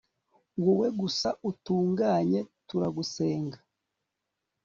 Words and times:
wowe 0.63 0.87
gusa 0.99 1.29
utunganye, 1.49 2.39
turagusenga 2.67 3.57